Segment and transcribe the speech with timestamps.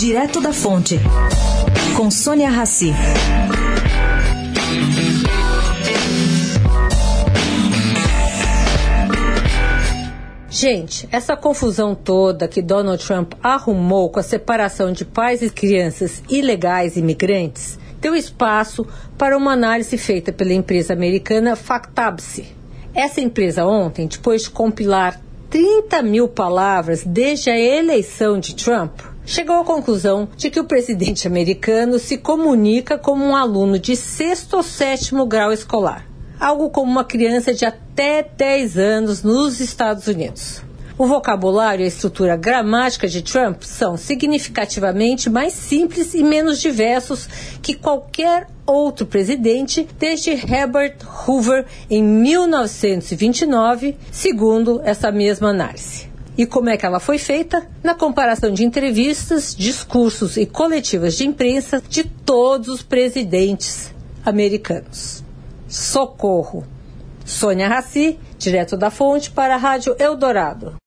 [0.00, 0.98] Direto da Fonte,
[1.94, 2.90] com Sônia Rassi.
[10.48, 16.22] Gente, essa confusão toda que Donald Trump arrumou com a separação de pais e crianças
[16.30, 18.86] ilegais imigrantes deu espaço
[19.18, 22.46] para uma análise feita pela empresa americana Factabse.
[22.94, 25.20] Essa empresa ontem, depois de compilar
[25.50, 31.26] 30 mil palavras desde a eleição de Trump, chegou à conclusão de que o presidente
[31.26, 36.06] americano se comunica como um aluno de sexto ou sétimo grau escolar,
[36.38, 40.62] algo como uma criança de até 10 anos nos Estados Unidos.
[41.00, 47.26] O vocabulário e a estrutura gramática de Trump são significativamente mais simples e menos diversos
[47.62, 56.10] que qualquer outro presidente desde Herbert Hoover em 1929, segundo essa mesma análise.
[56.36, 57.66] E como é que ela foi feita?
[57.82, 63.92] Na comparação de entrevistas, discursos e coletivas de imprensa de todos os presidentes
[64.24, 65.22] americanos.
[65.68, 66.64] Socorro!
[67.24, 70.78] Sônia Raci, direto da fonte para a Rádio Eldorado.